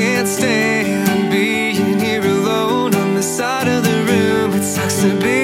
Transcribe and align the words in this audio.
can't 0.00 0.26
stand 0.26 1.30
being 1.30 2.00
here 2.00 2.22
alone 2.22 2.94
on 2.94 3.14
the 3.14 3.22
side 3.22 3.68
of 3.68 3.84
the 3.84 3.98
room. 4.10 4.54
It 4.54 4.64
sucks 4.64 5.02
to 5.02 5.14
be. 5.20 5.39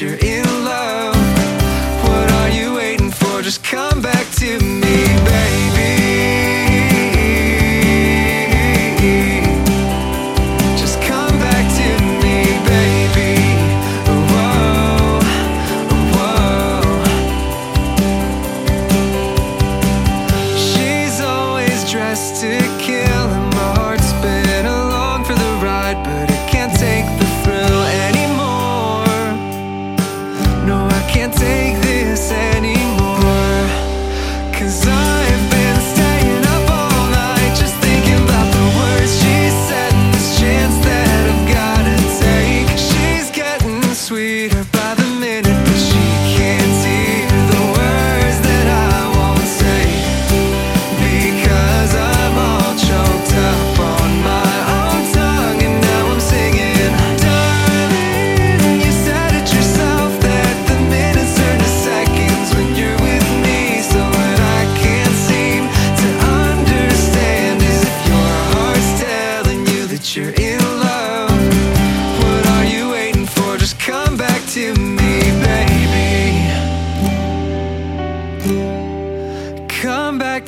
picture 0.00 0.29
can't 31.20 31.34
take 31.34 31.76
this 31.82 32.49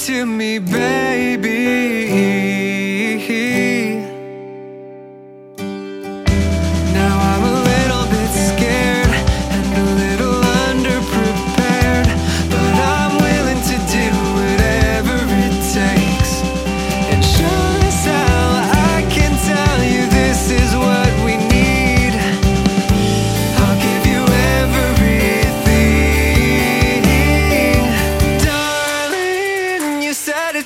to 0.07 0.27
me, 0.27 0.59
babe. 0.59 1.12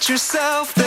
yourself. 0.09 0.86